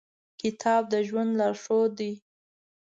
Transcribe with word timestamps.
کتاب 0.41 0.83
د 0.91 0.93
ژوند 1.07 1.31
لارښود 1.39 1.91
دی. 1.99 2.13